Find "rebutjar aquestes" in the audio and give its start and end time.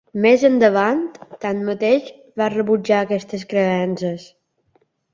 2.57-3.49